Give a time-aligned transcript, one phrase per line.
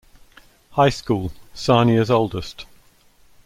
[0.71, 2.65] High School, Sarnia's oldest.